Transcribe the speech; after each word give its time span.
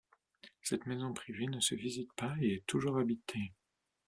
Cette 0.63 0.87
maison 0.87 1.13
privée 1.13 1.45
ne 1.45 1.59
se 1.59 1.75
visite 1.75 2.11
pas 2.13 2.33
et 2.41 2.53
est 2.55 2.65
toujours 2.65 2.97
habitée. 2.97 3.53